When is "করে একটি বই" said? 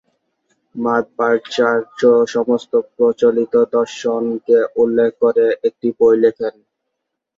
5.23-6.15